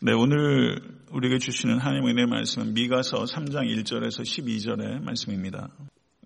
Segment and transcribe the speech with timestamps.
[0.00, 0.80] 네, 오늘
[1.10, 5.70] 우리에게 주시는 하나님의 은혜 말씀은 미가서 3장 1절에서 12절의 말씀입니다.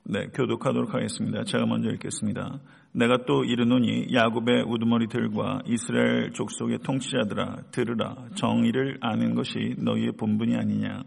[0.05, 1.43] 네, 교독하도록 하겠습니다.
[1.45, 2.61] 제가 먼저 읽겠습니다.
[2.93, 11.05] 내가 또 이르노니 야곱의 우두머리들과 이스라엘 족속의 통치자들아 들으라 정의를 아는 것이 너희의 본분이 아니냐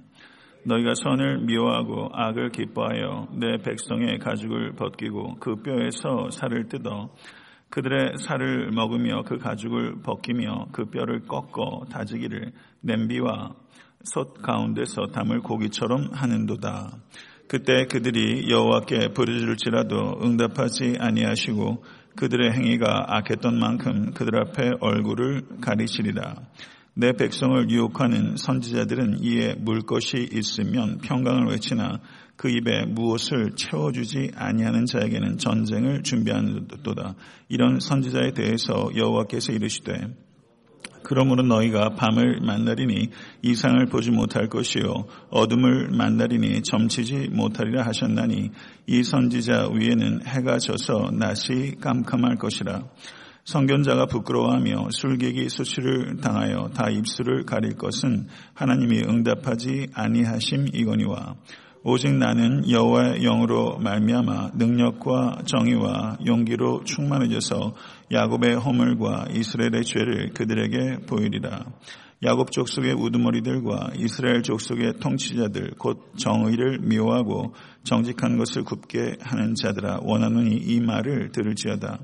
[0.65, 7.11] 너희가 선을 미워하고 악을 기뻐하여 내 백성의 가죽을 벗기고 그 뼈에서 살을 뜯어
[7.75, 13.53] 그들의 살을 먹으며 그 가죽을 벗기며 그 뼈를 꺾어 다지기를 냄비와
[14.05, 16.97] 솥 가운데서 담을 고기처럼 하는도다.
[17.49, 21.83] 그때 그들이 여호와께 부르짖을지라도 응답하지 아니하시고
[22.15, 26.33] 그들의 행위가 악했던 만큼 그들 앞에 얼굴을 가리시리라.
[26.97, 31.99] 내 백성을 유혹하는 선지자들은 이에 물 것이 있으면 평강을 외치나
[32.37, 37.15] 그 입에 무엇을 채워주지 아니하는 자에게는 전쟁을 준비하는도다.
[37.49, 40.15] 이런 선지자에 대해서 여호와께서 이르시되
[41.03, 43.09] 그러므로 너희가 밤을 만나리니
[43.43, 48.49] 이상을 보지 못할 것이요 어둠을 만나리니 점치지 못하리라 하셨나니
[48.87, 52.83] 이 선지자 위에는 해가 져서 낮이 깜깜할 것이라
[53.45, 61.35] 성견자가 부끄러워하며 술객이 수치를 당하여 다 입술을 가릴 것은 하나님이 응답하지 아니하심이거니와
[61.83, 67.75] 오직 나는 여호와의 영으로 말미암아 능력과 정의와 용기로 충만해져서
[68.11, 71.65] 야곱의 허물과 이스라엘의 죄를 그들에게 보이리라.
[72.23, 80.55] 야곱 족속의 우두머리들과 이스라엘 족속의 통치자들 곧 정의를 미워하고 정직한 것을 굽게 하는 자들아 원하노니
[80.55, 81.99] 이 말을 들을지어다.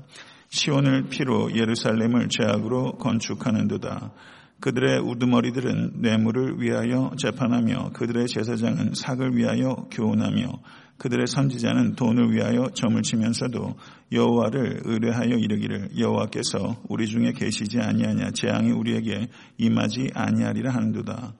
[0.52, 4.12] 시온을 피로 예루살렘을 죄악으로 건축하는도다.
[4.60, 10.52] 그들의 우두머리들은 뇌물을 위하여 재판하며 그들의 제사장은 삭을 위하여 교훈하며
[10.98, 13.76] 그들의 선지자는 돈을 위하여 점을 치면서도
[14.12, 21.32] 여호와를 의뢰하여 이르기를 여호와께서 우리 중에 계시지 아니하냐 재앙이 우리에게 임하지 아니하리라 하는도다.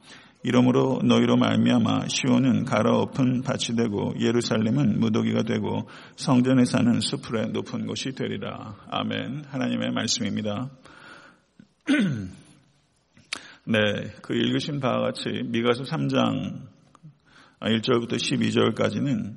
[0.44, 8.12] 이러므로 너희로 말미암아 시온은 갈아엎은 밭이 되고 예루살렘은 무더기가 되고 성전에 사는 수풀의 높은 곳이
[8.12, 8.76] 되리라.
[8.90, 9.44] 아멘.
[9.46, 10.70] 하나님의 말씀입니다.
[13.64, 13.78] 네,
[14.22, 16.72] 그 읽으신 바와 같이 미가서 3장
[17.60, 19.36] 1절부터 12절까지는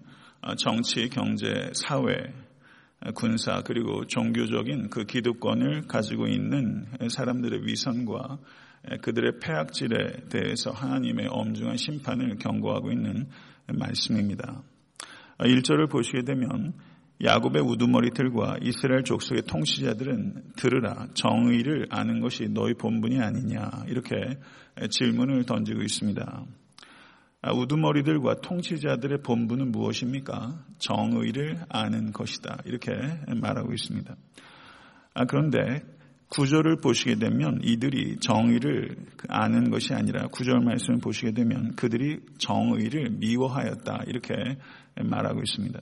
[0.58, 2.34] 정치, 경제, 사회,
[3.14, 8.40] 군사 그리고 종교적인 그 기득권을 가지고 있는 사람들의 위선과
[9.02, 13.28] 그들의 폐악질에 대해서 하나님의 엄중한 심판을 경고하고 있는
[13.68, 14.64] 말씀입니다.
[15.40, 16.74] 1절을 보시게 되면
[17.24, 24.16] 야곱의 우두머리들과 이스라엘 족속의 통치자들은 들으라 정의를 아는 것이 너희 본분이 아니냐 이렇게
[24.90, 26.46] 질문을 던지고 있습니다.
[27.42, 30.66] 아, 우두머리들과 통치자들의 본분은 무엇입니까?
[30.80, 32.92] 정의를 아는 것이다 이렇게
[33.40, 34.16] 말하고 있습니다.
[35.14, 35.84] 아, 그런데
[36.30, 38.96] 구절을 보시게 되면 이들이 정의를
[39.30, 44.34] 아는 것이 아니라 구절 말씀을 보시게 되면 그들이 정의를 미워하였다 이렇게
[45.02, 45.80] 말하고 있습니다.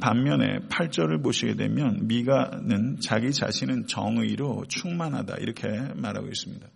[0.00, 6.66] 반면에 8절을 보시게 되면 미가는 자기 자신은 정의로 충만하다 이렇게 말하고 있습니다.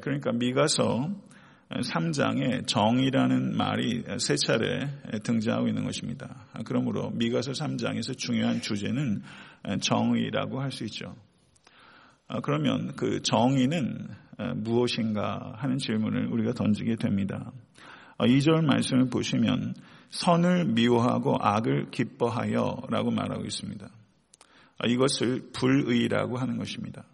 [0.00, 1.10] 그러니까 미가서
[1.70, 4.88] 3장에 정의라는 말이 세 차례
[5.22, 6.46] 등장하고 있는 것입니다.
[6.64, 9.22] 그러므로 미가서 3장에서 중요한 주제는
[9.80, 11.14] 정의라고 할 수 있죠.
[12.42, 14.08] 그러면 그 정의는
[14.56, 17.52] 무엇인가 하는 질문을 우리가 던지게 됩니다.
[18.18, 19.74] 2절 말씀을 보시면
[20.10, 23.88] 선을 미워하고 악을 기뻐하여 라고 말하고 있습니다.
[24.86, 27.04] 이것을 불의라고 하는 것입니다.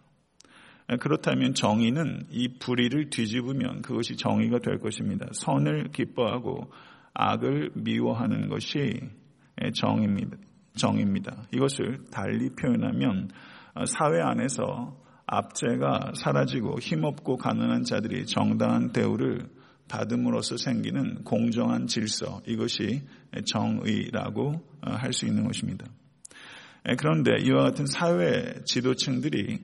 [0.99, 5.27] 그렇다면 정의는 이 불의를 뒤집으면 그것이 정의가 될 것입니다.
[5.33, 6.71] 선을 기뻐하고
[7.13, 9.01] 악을 미워하는 것이
[9.73, 10.37] 정입니다.
[10.77, 11.43] 정입니다.
[11.53, 13.29] 이것을 달리 표현하면
[13.85, 19.47] 사회 안에서 압제가 사라지고 힘없고 가난한 자들이 정당한 대우를
[19.87, 23.03] 받음으로써 생기는 공정한 질서, 이것이
[23.45, 25.85] 정의라고 할 수 있는 것입니다.
[26.97, 29.59] 그런데 이와 같은 사회 지도층들이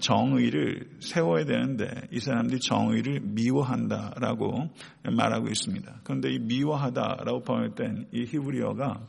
[0.00, 4.70] 정의를 세워야 되는데 이 사람들이 정의를 미워한다라고
[5.10, 6.00] 말하고 있습니다.
[6.04, 9.06] 그런데 이 미워하다라고 번역된 이 히브리어가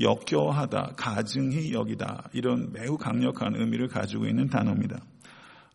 [0.00, 5.00] 역겨워하다, 가증히 여기다 이런 매우 강력한 의미를 가지고 있는 단어입니다.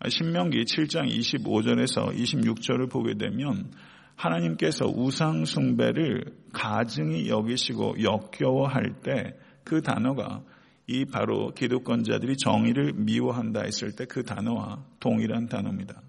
[0.07, 3.72] 신명기 7장 25절에서 26절을 보게 되면
[4.16, 9.34] 하나님께서 우상 숭배를 가증히 여기시고 역겨워할 때
[9.69, 10.42] 그 단어가
[10.88, 16.02] 이 바로 기독권자들이 정의를 미워한다 했을 때 그 단어와 동일한 단어입니다.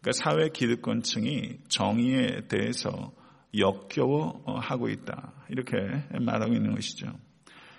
[0.00, 3.12] 그러니까 사회 기득권층이 정의에 대해서
[3.56, 5.32] 역겨워하고 있다.
[5.48, 5.76] 이렇게
[6.20, 7.06] 말하고 있는 것이죠.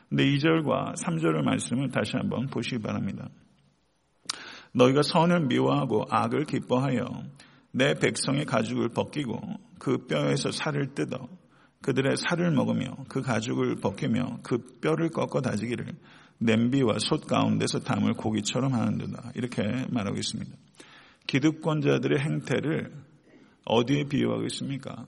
[0.09, 3.29] 근데 2절과 3절의 말씀을 다시 한번 보시기 바랍니다.
[4.73, 7.05] 너희가 선을 미워하고 악을 기뻐하여
[7.71, 9.39] 내 백성의 가죽을 벗기고
[9.79, 11.27] 그 뼈에서 살을 뜯어
[11.81, 15.85] 그들의 살을 먹으며 그 가죽을 벗기며 그 뼈를 꺾어 다지기를
[16.39, 19.31] 냄비와 솥 가운데서 담을 고기처럼 하는도다.
[19.35, 20.51] 이렇게 말하고 있습니다.
[21.27, 22.93] 기득권자들의 행태를
[23.65, 25.05] 어디에 비유하고 있습니까?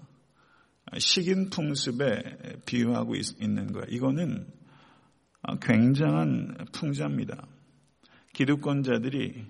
[0.97, 3.85] 식인 풍습에 비유하고 있는 거예요.
[3.89, 4.47] 이거는
[5.61, 7.47] 굉장한 풍자입니다.
[8.33, 9.45] 기득권자들이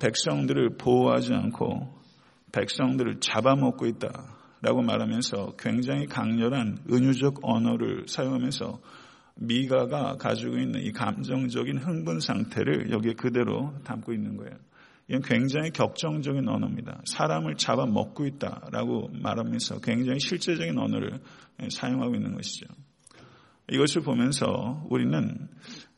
[0.00, 2.00] 백성들을 보호하지 않고
[2.52, 8.80] 백성들을 잡아먹고 있다라고 말하면서 굉장히 강렬한 은유적 언어를 사용하면서
[9.34, 14.56] 미가가 가지고 있는 이 감정적인 흥분 상태를 여기에 그대로 담고 있는 거예요.
[15.08, 17.00] 이건 굉장히 격정적인 언어입니다.
[17.04, 21.18] 사람을 잡아먹고 있다라고 말하면서 굉장히 실제적인 언어를
[21.70, 22.66] 사용하고 있는 것이죠.
[23.70, 25.48] 이것을 보면서 우리는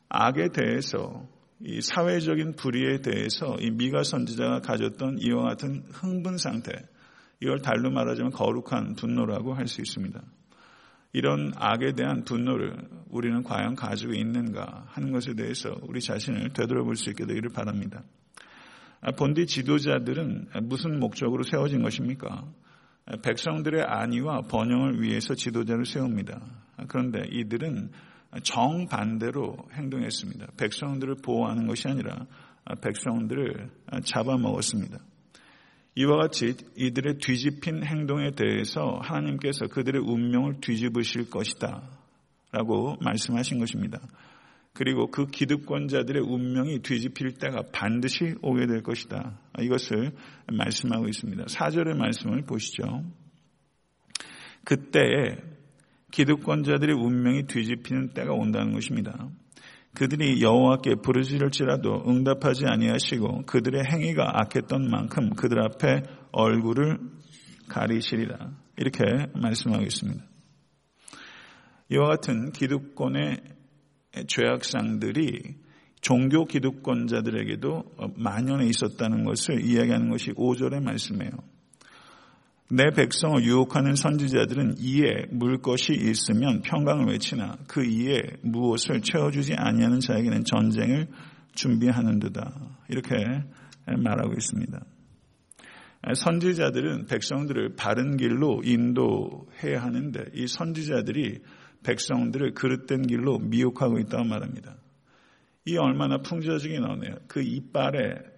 [0.09, 1.27] 악에 대해서
[1.61, 6.73] 이 사회적인 불의에 대해서 이 미가 선지자가 가졌던 이와 같은 흥분 상태,
[7.41, 10.21] 이걸 달로 말하자면 거룩한 분노라고 할 수 있습니다.
[11.13, 12.77] 이런 악에 대한 분노를
[13.09, 18.03] 우리는 과연 가지고 있는가 하는 것에 대해서 우리 자신을 되돌아볼 수 있게 되기를 바랍니다.
[19.17, 22.45] 본디 지도자들은 무슨 목적으로 세워진 것입니까?
[23.23, 26.41] 백성들의 안위와 번영을 위해서 지도자를 세웁니다.
[26.89, 27.91] 그런데 이들은
[28.43, 30.47] 정반대로 행동했습니다.
[30.57, 32.27] 백성들을 보호하는 것이 아니라
[32.83, 33.71] 백성들을
[34.05, 34.99] 잡아먹었습니다.
[35.97, 41.83] 이와 같이 이들의 뒤집힌 행동에 대해서 하나님께서 그들의 운명을 뒤집으실 것이다.
[42.51, 44.01] 라고 말씀하신 것입니다.
[44.73, 49.39] 그리고 그 기득권자들의 운명이 뒤집힐 때가 반드시 오게 될 것이다.
[49.61, 50.13] 이것을
[50.53, 51.45] 말씀하고 있습니다.
[51.47, 53.05] 사절의 말씀을 보시죠.
[54.65, 55.37] 그때에
[56.15, 59.29] 기득권자들의 운명이 뒤집히는 때가 온다는 것입니다.
[59.95, 66.99] 그들이 여호와께 부르짖을지라도 응답하지 아니하시고 그들의 행위가 악했던 만큼 그들 앞에 얼굴을
[67.69, 68.53] 가리시리라.
[68.77, 70.25] 이렇게 말씀하고 있습니다.
[71.91, 73.41] 이와 같은 기득권의
[74.29, 75.57] 죄악상들이
[76.01, 77.85] 종교 기득권자들에게도
[78.17, 81.33] 만연해 있었다는 것을 이야기하는 것이 5절의 말씀이에요.
[82.71, 90.01] 내 백성을 유혹하는 선지자들은 이에 물 것이 있으면 평강을 외치나 그 이에 무엇을 채워주지 아니하는
[90.01, 91.09] 자에게는 전쟁을
[91.55, 92.53] 준비하는듯다
[92.89, 93.15] 이렇게
[93.87, 94.81] 말하고 있습니다.
[96.15, 101.41] 선지자들은 백성들을 바른 길로 인도해야 하는데 이 선지자들이
[101.83, 104.77] 백성들을 그릇된 길로 미혹하고 있다고 말합니다.
[105.67, 107.17] 이 얼마나 풍자적인 언어예요.
[107.27, 108.34] 그 이빨에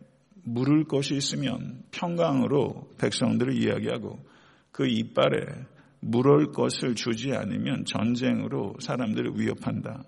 [0.46, 4.25] 물을 것이 있으면 평강으로 백성들을 이야기하고
[4.70, 5.66] 그 이빨에
[6.00, 10.04] 물을 것을 주지 않으면 전쟁으로 사람들을 위협한다.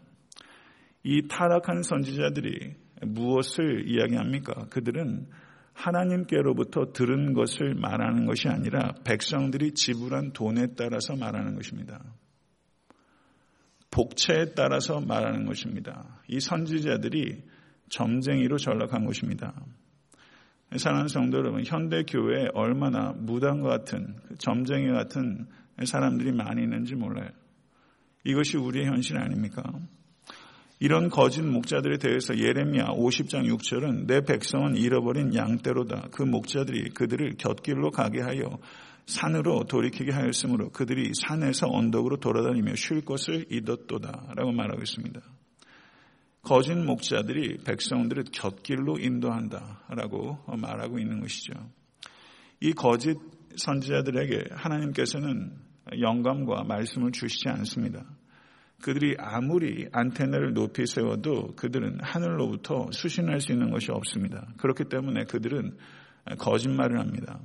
[1.02, 4.67] 이 타락한 선지자들이 무엇을 이야기합니까?
[4.70, 5.26] 그들은
[5.73, 12.00] 하나님께로부터 들은 것을 말하는 것이 아니라 백성들이 지불한 돈에 따라서 말하는 것입니다.
[13.91, 16.20] 복채에 따라서 말하는 것입니다.
[16.29, 17.43] 이 선지자들이
[17.88, 19.55] 점쟁이로 전락한 것입니다.
[20.76, 25.47] 사랑하는 성도 여러분, 현대 교회에 얼마나 무당과 같은 그 점쟁이 같은
[25.82, 27.31] 사람들이 많이 있는지 몰라요.
[28.25, 29.62] 이것이 우리의 현실 아닙니까?
[30.81, 36.09] 이런 거짓 목자들에 대해서 예레미야 50장 6절은 내 백성은 잃어버린 양떼로다.
[36.12, 38.59] 그 목자들이 그들을 곁길로 가게 하여
[39.06, 44.34] 산으로 돌이키게 하였으므로 그들이 산에서 언덕으로 돌아다니며 쉴 것을 잊었도다.
[44.37, 45.20] 라고 말하고 있습니다.
[46.43, 51.53] 거짓 목자들이 백성들을 곁길로 인도한다라고 말하고 있는 것이죠.
[52.61, 53.17] 이 거짓
[53.57, 55.53] 선지자들에게 하나님께서는
[56.01, 58.05] 영감과 말씀을 주시지 않습니다.
[58.83, 64.47] 그들이 아무리 안테나를 높이 세워도 그들은 하늘로부터 수신할 수 있는 것이 없습니다.
[64.59, 65.77] 그렇기 때문에 그들은
[66.39, 67.41] 거짓말을 합니다.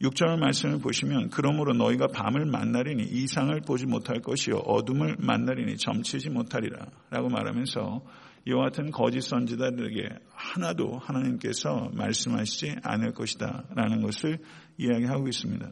[0.00, 6.86] 6절 말씀을 보시면 그러므로 너희가 밤을 만나리니 이상을 보지 못할 것이요 어둠을 만나리니 점치지 못하리라
[7.10, 8.02] 라고 말하면서
[8.46, 14.38] 이와 같은 거짓 선지자들에게 하나도 하나님께서 말씀하시지 않을 것이다 라는 것을
[14.78, 15.70] 이야기하고 있습니다.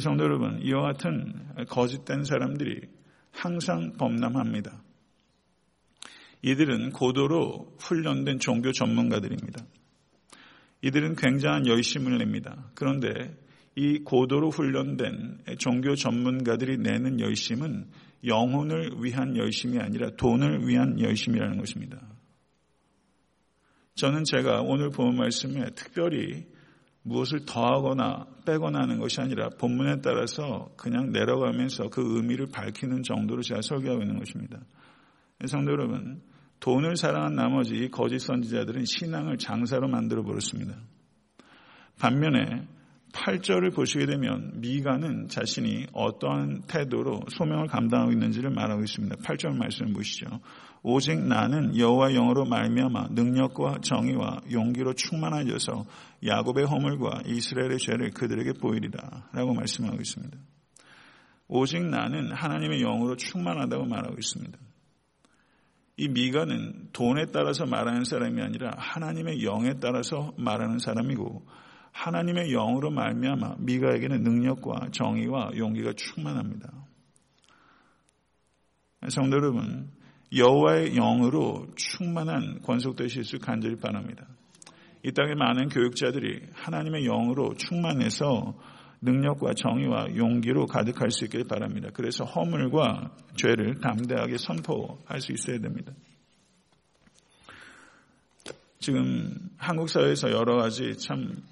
[0.00, 1.34] 성도 여러분 이와 같은
[1.68, 2.80] 거짓된 사람들이
[3.30, 4.82] 항상 범람합니다.
[6.42, 9.64] 이들은 고도로 훈련된 종교 전문가들입니다.
[10.82, 12.70] 이들은 굉장한 열심을 냅니다.
[12.74, 13.36] 그런데
[13.74, 17.86] 이 고도로 훈련된 종교 전문가들이 내는 열심은
[18.24, 22.00] 영혼을 위한 열심이 아니라 돈을 위한 열심이라는 것입니다.
[23.94, 26.46] 저는 제가 오늘 본 말씀에 특별히
[27.02, 33.62] 무엇을 더하거나 빼거나 하는 것이 아니라 본문에 따라서 그냥 내려가면서 그 의미를 밝히는 정도로 제가
[33.62, 34.60] 설교하고 있는 것입니다.
[35.46, 36.20] 성도 여러분,
[36.60, 40.74] 돈을 사랑한 나머지 거짓 선지자들은 신앙을 장사로 만들어 버렸습니다.
[41.98, 42.66] 반면에
[43.12, 49.16] 8절을 보시게 되면 미가는 자신이 어떠한 태도로 소명을 감당하고 있는지를 말하고 있습니다.
[49.16, 50.26] 8절 말씀을 보시죠.
[50.82, 55.86] 오직 나는 여호와 영으로 말미암아 능력과 정의와 용기로 충만하여서
[56.24, 60.38] 야곱의 허물과 이스라엘의 죄를 그들에게 보이리라 라고 말씀하고 있습니다.
[61.48, 64.58] 오직 나는 하나님의 영으로 충만하다고 말하고 있습니다.
[65.98, 71.44] 이 미가는 돈에 따라서 말하는 사람이 아니라 하나님의 영에 따라서 말하는 사람이고
[71.90, 76.70] 하나님의 영으로 말미암아 미가에게는 능력과 정의와 용기가 충만합니다.
[79.08, 79.90] 성도 여러분,
[80.32, 84.24] 여호와의 영으로 충만한 권속되실 수 간절히 바랍니다.
[85.04, 88.54] 이 땅의 많은 교육자들이 하나님의 영으로 충만해서
[89.00, 91.90] 능력과 정의와 용기로 가득할 수 있길 바랍니다.
[91.92, 95.92] 그래서 허물과 죄를 담대하게 선포할 수 있어야 됩니다.
[98.80, 101.42] 지금 한국 사회에서 여러 가지 참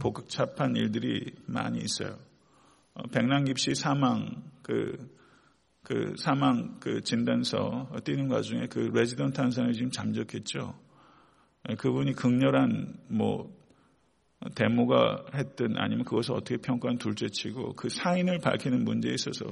[0.00, 2.16] 복잡한 일들이 많이 있어요.
[2.94, 4.96] 어, 백남기 씨 사망 그,
[5.82, 10.74] 그 사망 그 진단서 띄는 과정에 그 레지던트 한 사람이 지금 잠적했죠.
[11.68, 13.54] 예, 그분이 극렬한 뭐
[14.54, 19.44] 데모가 했든 아니면 그것을 어떻게 평가한 둘째치고 그 사인을 밝히는 문제에 있어서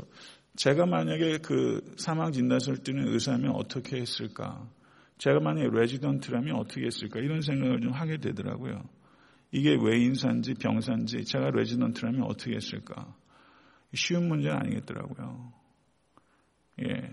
[0.57, 4.69] 제가 만약에 그 사망 진단서를 띄는 의사면 어떻게 했을까?
[5.19, 7.21] 제가 만약에 레지던트라면 어떻게 했을까?
[7.21, 8.83] 이런 생각을 좀 하게 되더라고요.
[9.51, 13.15] 이게 외인산지 병산지 제가 레지던트라면 어떻게 했을까?
[13.95, 15.53] 쉬운 문제는 아니겠더라고요.
[16.83, 17.11] 예.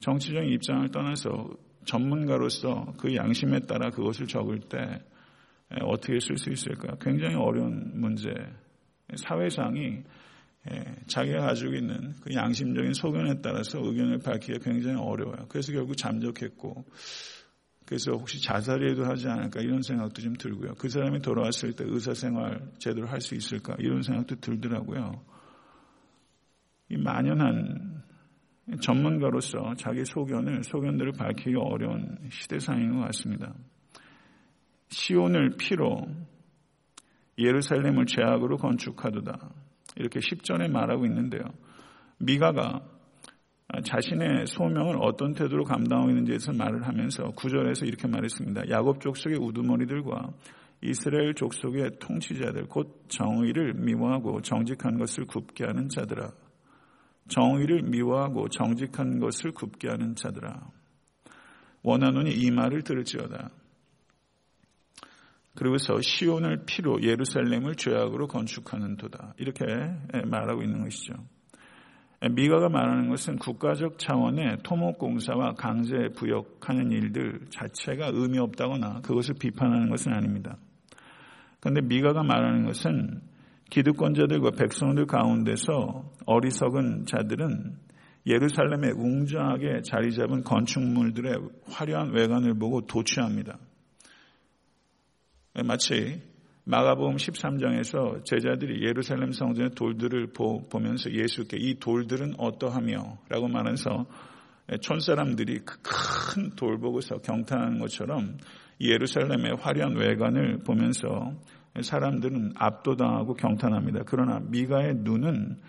[0.00, 1.50] 정치적인 입장을 떠나서
[1.84, 5.00] 전문가로서 그 양심에 따라 그것을 적을 때
[5.82, 6.96] 어떻게 쓸 수 있을까?
[7.00, 8.30] 굉장히 어려운 문제.
[9.16, 10.02] 사회상이
[11.06, 15.46] 자기가 가지고 있는 그 양심적인 소견에 따라서 의견을 밝히기가 굉장히 어려워요.
[15.48, 16.84] 그래서 결국 잠적했고
[17.84, 20.74] 그래서 혹시 자살이라도 하지 않을까 이런 생각도 좀 들고요.
[20.74, 25.24] 그 사람이 돌아왔을 때 의사 생활 제대로 할 수 있을까 이런 생각도 들더라고요.
[26.88, 28.02] 이 만연한
[28.80, 33.54] 전문가로서 자기 소견을 소견들을 밝히기 어려운 시대상인 것 같습니다.
[34.88, 36.06] 시온을 피로
[37.38, 39.50] 예루살렘을 죄악으로 건축하도다.
[39.96, 41.42] 이렇게 10전에 말하고 있는데요.
[42.18, 42.82] 미가가
[43.84, 48.70] 자신의 소명을 어떤 태도로 감당하고 있는지에 서 말을 하면서 구절에서 이렇게 말했습니다.
[48.70, 50.32] 야곱 족속의 우두머리들과
[50.82, 56.30] 이스라엘 족속의 통치자들 곧 정의를 미워하고 정직한 것을 굽게 하는 자들아.
[57.28, 60.70] 정의를 미워하고 정직한 것을 굽게 하는 자들아.
[61.82, 63.50] 원하노니 이 말을 들을지어다.
[65.56, 69.34] 그리고서 시온을 피로 예루살렘을 죄악으로 건축하는 도다.
[69.38, 69.64] 이렇게
[70.26, 71.14] 말하고 있는 것이죠.
[72.30, 80.12] 미가가 말하는 것은 국가적 차원의 토목공사와 강제 부역하는 일들 자체가 의미 없다거나 그것을 비판하는 것은
[80.12, 80.56] 아닙니다.
[81.60, 83.20] 그런데 미가가 말하는 것은
[83.70, 87.76] 기득권자들과 백성들 가운데서 어리석은 자들은
[88.26, 91.38] 예루살렘에 웅장하게 자리 잡은 건축물들의
[91.70, 93.58] 화려한 외관을 보고 도취합니다.
[95.64, 96.20] 마치
[96.64, 100.32] 마가복음 13장에서 제자들이 예루살렘 성전의 돌들을
[100.68, 104.04] 보면서 예수께 이 돌들은 어떠하며 라고 말해서
[104.80, 108.36] 촌사람들이 그 큰돌 보고서 경탄하는 것처럼
[108.80, 111.32] 예루살렘의 화려한 외관을 보면서
[111.80, 114.02] 사람들은 압도당하고 경탄합니다.
[114.06, 115.60] 그러나 미가의 눈은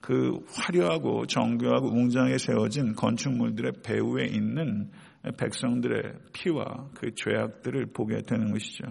[0.00, 4.90] 그 화려하고 정교하고 웅장하게 세워진 건축물들의 배후에 있는
[5.36, 8.84] 백성들의 피와 그 죄악들을 보게 되는 것이죠.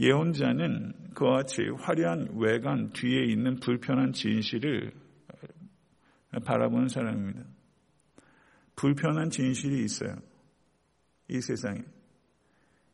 [0.00, 4.92] 예언자는 그와 같이 화려한 외관 뒤에 있는 불편한 진실을
[6.44, 7.44] 바라보는 사람입니다.
[8.76, 10.16] 불편한 진실이 있어요.
[11.28, 11.82] 이 세상에.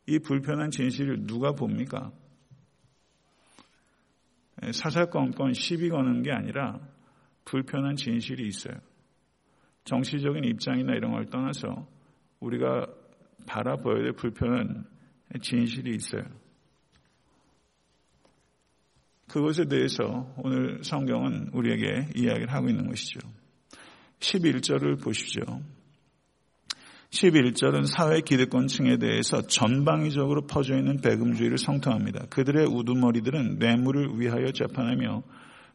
[0.07, 2.13] 이 불편한 진실을 누가 봅니까?
[4.73, 6.81] 사사건건 시비 거는 게 아니라
[7.45, 8.75] 불편한 진실이 있어요.
[9.85, 11.87] 정치적인 입장이나 이런 걸 떠나서
[12.41, 12.87] 우리가
[13.47, 14.85] 바라보아야 될 불편한
[15.41, 16.25] 진실이 있어요.
[19.37, 23.21] 그것에 대해서 오늘 성경은 우리에게 이야기를 하고 있는 것이죠.
[24.19, 25.43] 11절을 보십시오.
[27.11, 32.28] 11절은 사회 기득권층에 대해서 전방위적으로 퍼져 있는 배금주의를 성토합니다.
[32.31, 35.23] 그들의 우두머리들은 뇌물을 위하여 재판하며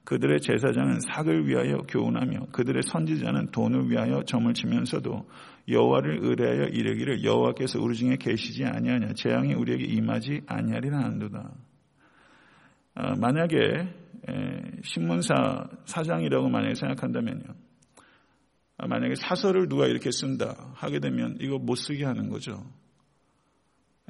[0.06, 5.30] 그들의 제사장은 삭을 위하여 교훈하며 그들의 선지자는 돈을 위하여 점을 치면서도
[5.70, 11.52] 여호와를 의뢰하여 이르기를 여호와께서 우리 중에 계시지 아니하냐 재앙이 우리에게 임하지 아니하리라 한도다.
[12.96, 14.02] 어, 만약에
[14.84, 15.34] 신문사
[15.86, 17.44] 사장이라고 만약에 생각한다면요.
[18.78, 22.64] 아, 만약에 사설을 누가 이렇게 쓴다 하게 되면 이거 못 쓰게 하는 거죠.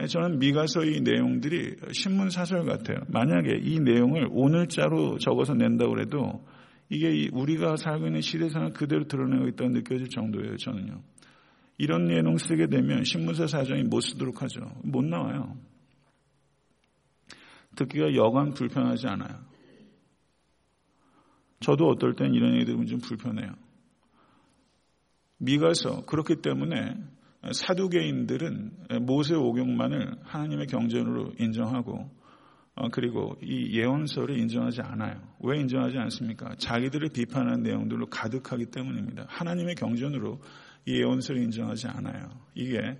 [0.08, 3.00] 저는 미가서의 내용들이 신문 사설 같아요.
[3.10, 6.46] 만약에 이 내용을 오늘자로 적어서 낸다고 해도
[6.90, 11.02] 이게 우리가 살고 있는 시대상을 그대로 드러내고 있다고 느껴질 정도예요, 저는요.
[11.78, 14.62] 이런 내용 쓰게 되면 신문사 사정이 못 쓰도록 하죠.
[14.84, 15.56] 못 나와요.
[17.76, 19.40] 듣기가 여간 불편하지 않아요.
[21.60, 23.54] 저도 어떨 땐 이런 얘기 들으면 좀 불편해요.
[25.38, 26.96] 미가서 그렇기 때문에
[27.52, 32.10] 사두개인들은 모세 오경만을 하나님의 경전으로 인정하고
[32.76, 35.22] 어, 그리고 이 예언서를 인정하지 않아요.
[35.42, 36.56] 왜 인정하지 않습니까?
[36.58, 39.26] 자기들을 비판하는 내용들로 가득하기 때문입니다.
[39.28, 40.40] 하나님의 경전으로
[40.86, 42.30] 이 예언서를 인정하지 않아요.
[42.56, 42.98] 이게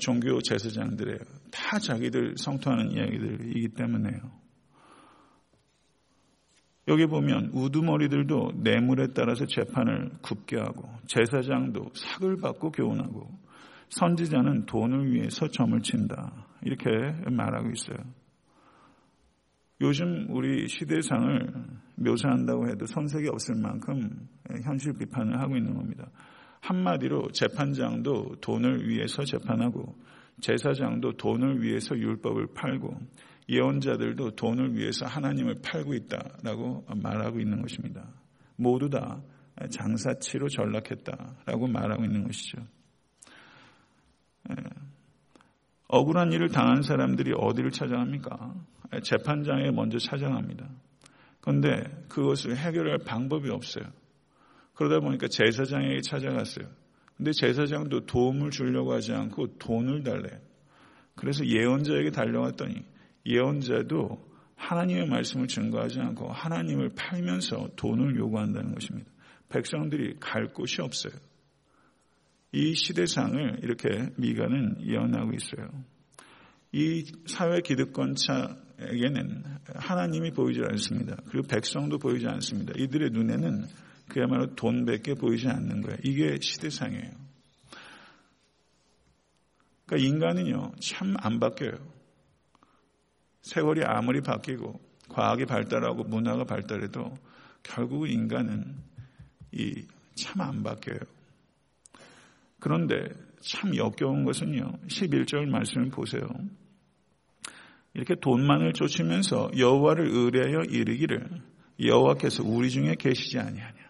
[0.00, 1.18] 종교 제사장들의
[1.50, 4.44] 다 자기들 성토하는 이야기들이기 때문에요.
[6.88, 13.30] 여기 보면 우두머리들도 뇌물에 따라서 재판을 굽게 하고 제사장도 삭을 받고 교훈하고
[13.88, 16.46] 선지자는 돈을 위해서 점을 친다.
[16.62, 16.90] 이렇게
[17.30, 17.96] 말하고 있어요.
[19.80, 21.52] 요즘 우리 시대상을
[21.96, 24.28] 묘사한다고 해도 손색이 없을 만큼
[24.64, 26.08] 현실 비판을 하고 있는 겁니다.
[26.64, 29.94] 한마디로 재판장도 돈을 위해서 재판하고
[30.40, 32.98] 제사장도 돈을 위해서 율법을 팔고
[33.48, 38.08] 예언자들도 돈을 위해서 하나님을 팔고 있다라고 말하고 있는 것입니다.
[38.56, 39.20] 모두 다
[39.70, 42.58] 장사치로 전락했다라고 말하고 있는 것이죠.
[44.50, 44.54] 예.
[45.88, 48.54] 억울한 일을 당한 사람들이 어디를 찾아갑니까?
[49.02, 50.66] 재판장에 먼저 찾아갑니다.
[51.40, 53.84] 그런데 그것을 해결할 방법이 없어요.
[54.74, 56.66] 그러다 보니까 제사장에게 찾아갔어요.
[57.16, 60.40] 근데 제사장도 도움을 주려고 하지 않고 돈을 달래요.
[61.14, 62.84] 그래서 예언자에게 달려왔더니
[63.26, 69.10] 예언자도 하나님의 말씀을 증거하지 않고 하나님을 팔면서 돈을 요구한다는 것입니다.
[69.48, 71.12] 백성들이 갈 곳이 없어요.
[72.52, 75.68] 이 시대상을 이렇게 미가는 예언하고 있어요.
[76.72, 79.44] 이 사회 기득권차에게는
[79.76, 81.16] 하나님이 보이지 않습니다.
[81.28, 82.72] 그리고 백성도 보이지 않습니다.
[82.76, 83.66] 이들의 눈에는
[84.08, 85.98] 그야말로 돈밖에 보이지 않는 거예요.
[86.02, 87.10] 이게 시대상이에요.
[89.86, 91.76] 그러니까 인간은요, 참 안 바뀌어요.
[93.42, 97.14] 세월이 아무리 바뀌고 과학이 발달하고 문화가 발달해도
[97.62, 98.76] 결국 인간은
[99.52, 101.00] 이 참 안 바뀌어요.
[102.60, 103.08] 그런데
[103.40, 104.78] 참 역겨운 것은요.
[104.88, 106.26] 11절 말씀을 보세요.
[107.94, 111.42] 이렇게 돈만을 쫓으면서 여호와를 의뢰하여 이르기를
[111.80, 113.83] 여호와께서 우리 중에 계시지 아니하냐.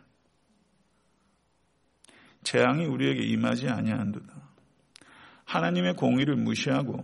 [2.45, 4.33] 재앙이 우리에게 임하지 아니한도다.
[5.45, 6.99] 하나님의 공의를 무시하고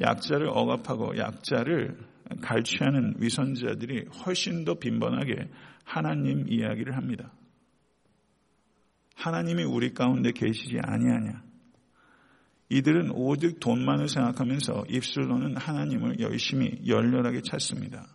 [0.00, 1.98] 약자를 억압하고 약자를
[2.40, 5.50] 갈취하는 위선자들이 훨씬 더 빈번하게
[5.84, 7.32] 하나님 이야기를 합니다.
[9.14, 11.42] 하나님이 우리 가운데 계시지 아니하냐.
[12.70, 18.06] 이들은 오직 돈만을 생각하면서 입술로는 하나님을 열심히 열렬하게 찾습니다.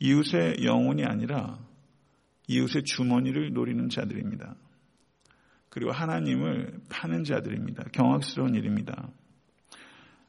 [0.00, 1.58] 이웃의 영혼이 아니라
[2.48, 4.56] 이웃의 주머니를 노리는 자들입니다.
[5.72, 7.84] 그리고 하나님을 파는 자들입니다.
[7.92, 9.08] 경악스러운 일입니다.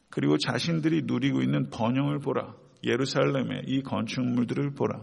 [0.10, 2.56] 그리고 자신들이 누리고 있는 번영을 보라.
[2.82, 5.02] 예루살렘의 이 건축물들을 보라.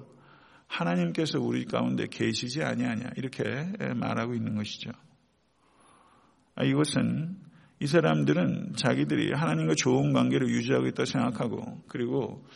[0.66, 3.42] 하나님께서 우리 가운데 계시지 아니하냐 이렇게
[3.94, 4.92] 말하고 있는 것이죠.
[6.54, 7.36] 아, 이것은
[7.80, 12.46] 이 사람들은 자기들이 하나님과 좋은 관계를 유지하고 있다 생각하고 그리고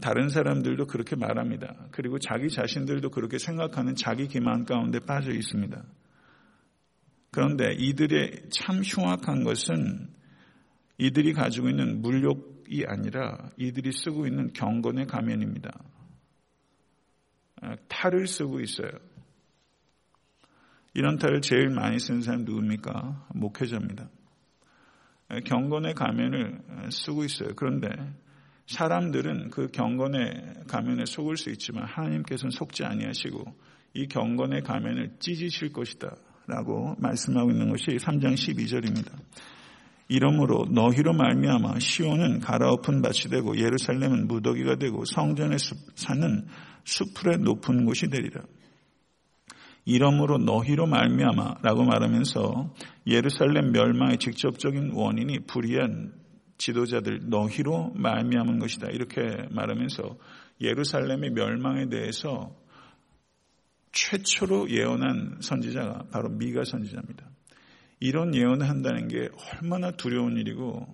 [0.00, 1.86] 다른 사람들도 그렇게 말합니다.
[1.92, 5.84] 그리고 자기 자신들도 그렇게 생각하는 자기 기만 가운데 빠져 있습니다.
[7.32, 10.10] 그런데 이들의 참 흉악한 것은
[10.98, 15.72] 이들이 가지고 있는 물욕이 아니라 이들이 쓰고 있는 경건의 가면입니다.
[17.62, 18.90] 아, 탈을 쓰고 있어요.
[20.92, 23.28] 이런 탈을 제일 많이 쓰는 사람 누굽니까?
[23.34, 24.10] 목회자입니다.
[25.28, 27.54] 아, 경건의 가면을 쓰고 있어요.
[27.56, 27.88] 그런데
[28.66, 33.42] 사람들은 그 경건의 가면에 속을 수 있지만 하나님께서는 속지 아니하시고
[33.94, 36.14] 이 경건의 가면을 찢으실 것이다
[36.52, 39.10] 라고 말씀하고 있는 것이 3장 12절입니다.
[40.08, 45.56] 이러므로 너희로 말미암아 시온은 가라엎은 밭이 되고 예루살렘은 무더기가 되고 성전의
[45.94, 46.46] 산은
[46.84, 48.42] 수풀의 높은 곳이 되리라.
[49.86, 52.74] 이러므로 너희로 말미암아라고 말하면서
[53.06, 56.12] 예루살렘 멸망의 직접적인 원인이 불의한
[56.58, 58.88] 지도자들 너희로 말미암은 것이다.
[58.90, 60.16] 이렇게 말하면서
[60.60, 62.54] 예루살렘의 멸망에 대해서
[63.92, 67.30] 최초로 예언한 선지자가 바로 미가 선지자입니다.
[68.00, 70.86] 이런 예언을 한다는 게 얼마나 두려운 일이고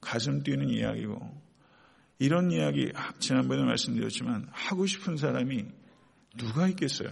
[0.00, 1.44] 가슴 뛰는 이야기고
[2.18, 5.64] 이런 이야기 지난번에 말씀드렸지만 하고 싶은 사람이
[6.36, 7.10] 누가 있겠어요?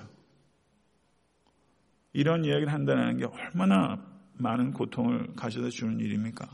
[2.12, 6.48] 이런 이야기를 한다는 게 얼마나 많은 고통을 가져다 주는 일입니까?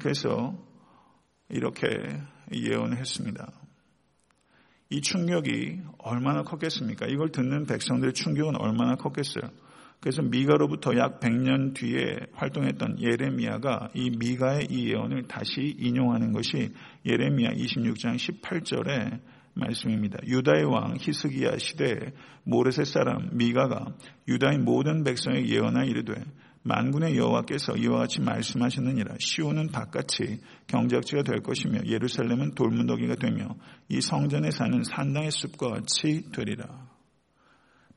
[0.00, 0.56] 그래서
[1.48, 1.86] 이렇게
[2.52, 3.59] 예언을 했습니다.
[4.90, 7.06] 이 충격이 얼마나 컸겠습니까?
[7.06, 9.50] 이걸 듣는 백성들의 충격은 얼마나 컸겠어요?
[10.00, 16.72] 그래서 미가로부터 약 100년 뒤에 활동했던 예레미야가 이 미가의 이 예언을 다시 인용하는 것이
[17.06, 19.20] 예레미야 26장 18절의
[19.54, 20.18] 말씀입니다.
[20.26, 22.12] 유다의 왕 히스기야 시대에
[22.44, 23.94] 모레셋 사람 미가가
[24.26, 26.14] 유다의 모든 백성의 예언하 이르되
[26.62, 33.56] 만군의 여호와께서 이와 같이 말씀하셨느니라 시온은 바깥이 경작지가 될 것이며 예루살렘은 돌문더기가 되며
[33.88, 36.88] 이 성전에 사는 산당의 숲과 같이 되리라.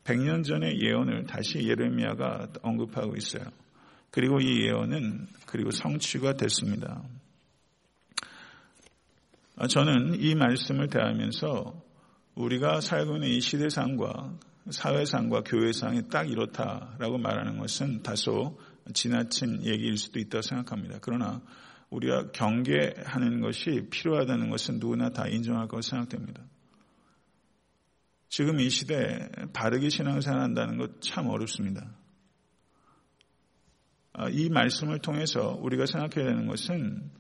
[0.06, 3.44] 100년 전의 예언을 다시 예레미야가 언급하고 있어요.
[4.12, 7.02] 그리고 이 예언은 그리고 성취가 됐습니다.
[9.70, 11.82] 저는 이 말씀을 대하면서
[12.36, 14.34] 우리가 살고 있는 이 시대상과
[14.70, 18.60] 사회상과 교회상이 딱 이렇다라고 말하는 것은 다소
[18.94, 21.00] 지나친 얘기일 수도 있다고 생각합니다.
[21.02, 21.42] 그러나
[21.90, 26.44] 우리가 경계하는 것이 필요하다는 것은 누구나 다 인정할 것으로 생각됩니다.
[28.30, 31.96] 지금 이 시대에 바르게 신앙생활 한다는 것 참 어렵습니다.
[34.14, 37.12] 아, 이 말씀을 통해서 우리가 생각해야 되는 것은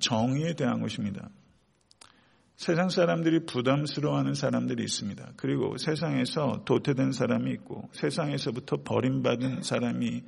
[0.00, 1.28] 정의에 대한 것입니다.
[2.56, 5.32] 세상 사람들이 부담스러워하는 사람들이 있습니다.
[5.36, 10.22] 그리고 세상에서 도태된 사람이 있고 세상에서부터 버림받은 사람이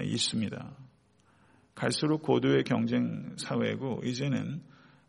[0.00, 0.76] 있습니다.
[1.74, 4.62] 갈수록 고도의 경쟁 사회고 이제는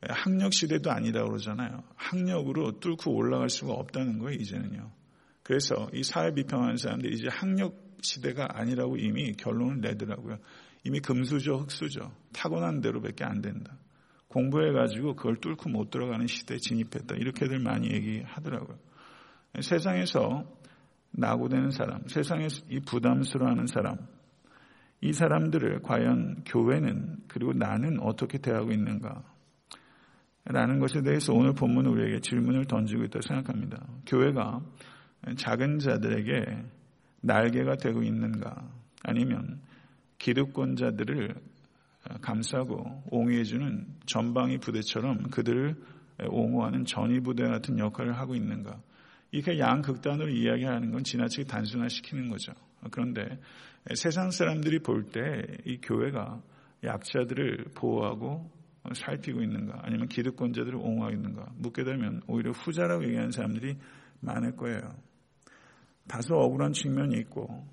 [0.09, 1.83] 학력 시대도 아니라고 그러잖아요.
[1.95, 4.91] 학력으로 뚫고 올라갈 수가 없다는 거예요, 이제는요.
[5.43, 10.39] 그래서 이 사회 비평하는 사람들이 이제 학력 시대가 아니라고 이미 결론을 내더라고요.
[10.83, 13.77] 이미 금수저, 흑수저, 타고난 대로밖에 안 된다.
[14.27, 17.15] 공부해가지고 그걸 뚫고 못 들어가는 시대에 진입했다.
[17.15, 18.77] 이렇게들 많이 얘기하더라고요.
[19.61, 20.43] 세상에서
[21.11, 23.97] 낙오되는 사람, 세상에서 이 부담스러워하는 사람,
[25.01, 29.23] 이 사람들을 과연 교회는 그리고 나는 어떻게 대하고 있는가?
[30.45, 33.87] 라는 것에 대해서 오늘 본문은 우리에게 질문을 던지고 있다고 생각합니다.
[34.05, 34.61] 교회가
[35.37, 36.63] 작은 자들에게
[37.21, 38.69] 날개가 되고 있는가?
[39.03, 39.61] 아니면
[40.19, 41.35] 기득권자들을
[42.21, 45.75] 감싸고 옹호해주는 전방위 부대처럼 그들을
[46.29, 48.81] 옹호하는 전위 부대 같은 역할을 하고 있는가.
[49.31, 52.53] 이렇게 양극단으로 이야기하는 건 지나치게 단순화시키는 거죠.
[52.91, 53.39] 그런데
[53.95, 56.41] 세상 사람들이 볼 때 이 교회가
[56.83, 58.51] 약자들을 보호하고
[58.93, 63.77] 살피고 있는가 아니면 기득권자들을 옹호하고 있는가 묻게 되면 오히려 후자라고 얘기하는 사람들이
[64.21, 64.79] 많을 거예요.
[66.07, 67.67] 다소 억울한 측면이 있고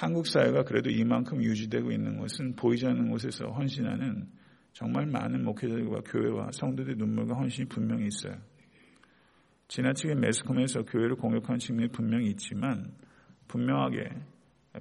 [0.00, 4.30] 한국 사회가 그래도 이만큼 유지되고 있는 것은 보이지 않는 곳에서 헌신하는
[4.72, 8.34] 정말 많은 목회자들과 교회와 성도들의 눈물과 헌신이 분명히 있어요.
[9.68, 12.94] 지나치게 매스컴에서 교회를 공격하는 측면이 분명히 있지만
[13.46, 14.08] 분명하게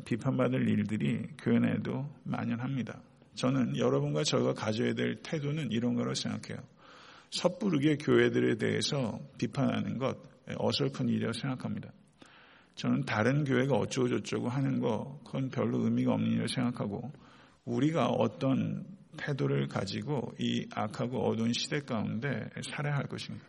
[0.06, 3.02] 비판받을 일들이 교회 내에도 만연합니다.
[3.34, 6.64] 저는 여러분과 저희가 가져야 될 태도는 이런 거라고 생각해요.
[7.32, 10.18] 섣부르게 교회들에 대해서 비판하는 것
[10.56, 11.92] 어설픈 일이라고 생각합니다.
[12.80, 17.12] 저는 다른 교회가 어쩌고저쩌고 하는 거 그건 별로 의미가 없는 일을 생각하고
[17.66, 18.86] 우리가 어떤
[19.18, 23.44] 태도를 가지고 이 악하고 어두운 시대 가운데 살아야 할 것인가.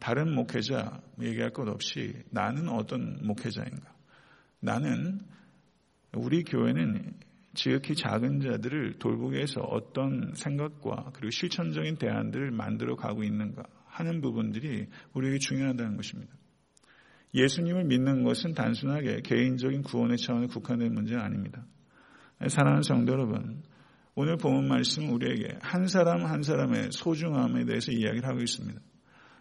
[0.00, 3.94] 다른 목회자 얘기할 것 없이 나는 어떤 목회자인가.
[4.58, 5.20] 나는
[6.16, 7.14] 우리 교회는
[7.54, 14.88] 지극히 작은 자들을 돌보기 위해서 어떤 생각과 그리고 실천적인 대안들을 만들어 가고 있는가 하는 부분들이
[15.14, 16.34] 우리에게 중요하다는 것입니다.
[17.34, 21.64] 예수님을 믿는 것은 단순하게 개인적인 구원의 차원에 국한된 문제는 아닙니다.
[22.46, 23.62] 사랑하는 성도 여러분,
[24.14, 28.80] 오늘 본문 말씀은 우리에게 한 사람 한 사람의 소중함에 대해서 이야기를 하고 있습니다.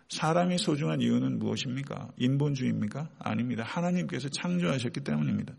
[0.10, 2.10] 사람이 소중한 이유는 무엇입니까?
[2.17, 3.10] 인본주의입니까?
[3.19, 3.63] 아닙니다.
[3.65, 5.56] 하나님께서 창조하셨기 때문입니다.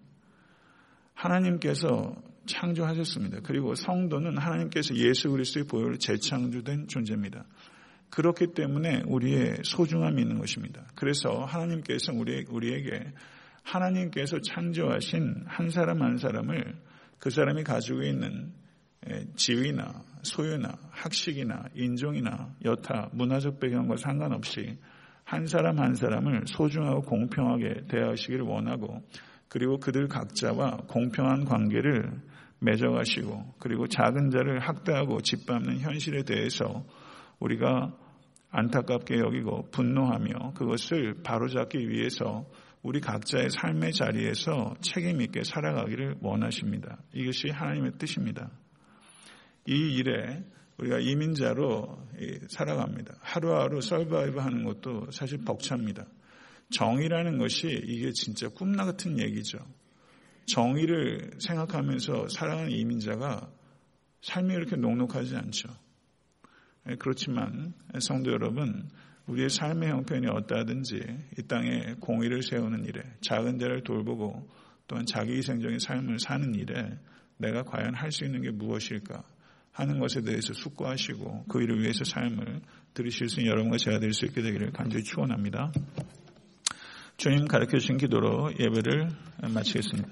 [1.14, 2.14] 하나님께서
[2.46, 3.40] 창조하셨습니다.
[3.42, 7.44] 그리고 성도는 하나님께서 예수 그리스도의 보혈로 재창조된 존재입니다.
[8.10, 10.84] 그렇기 때문에 우리의 소중함이 있는 것입니다.
[10.94, 13.12] 그래서 하나님께서 우리, 우리에게
[13.62, 16.76] 하나님께서 창조하신 한 사람 한 사람을
[17.18, 18.52] 그 사람이 가지고 있는
[19.36, 24.78] 지위나 소유나 학식이나 인종이나 여타 문화적 배경과 상관없이
[25.24, 29.02] 한 사람 한 사람을 소중하고 공평하게 대하시기를 원하고
[29.48, 32.10] 그리고 그들 각자와 공평한 관계를
[32.60, 36.84] 맺어가시고 그리고 작은 자를 학대하고 짓밟는 현실에 대해서
[37.40, 37.96] 우리가
[38.50, 42.46] 안타깝게 여기고 분노하며 그것을 바로잡기 위해서
[42.82, 46.98] 우리 각자의 삶의 자리에서 책임 있게 살아가기를 원하십니다.
[47.12, 48.50] 이것이 하나님의 뜻입니다.
[49.66, 50.44] 이 일에
[50.78, 51.98] 우리가 이민자로
[52.48, 53.14] 살아갑니다.
[53.20, 56.06] 하루하루 설바이브 하는 것도 사실 벅찹니다.
[56.70, 59.58] 정의라는 것이 이게 진짜 꿈나 같은 얘기죠.
[60.46, 63.50] 정의를 생각하면서 살아가는 이민자가
[64.22, 65.68] 삶이 그렇게 녹록하지 않죠.
[66.98, 68.88] 그렇지만 성도 여러분,
[69.26, 71.00] 우리의 삶의 형편이 어떠하든지
[71.38, 74.48] 이 땅에 공의를 세우는 일에 작은 자를 돌보고
[74.86, 76.96] 또한 자기 희생적인 삶을 사는 일에
[77.38, 79.24] 내가 과연 할 수 있는 게 무엇일까
[79.72, 82.60] 하는 것에 대해서 숙고하시고 그 일을 위해서 삶을
[82.94, 85.72] 들으실 수 있는 여러분과 제가 될 수 있게 되기를 간절히 축원합니다.
[87.16, 89.08] 주님 가르쳐 주신 기도로 예배를
[89.52, 90.08] 마치겠습니다.